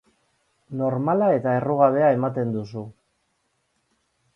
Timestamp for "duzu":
2.59-2.87